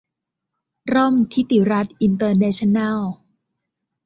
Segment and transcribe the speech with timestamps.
[0.93, 2.99] ร่มธิติรัตน์อินเตอร์เนชั่นแนล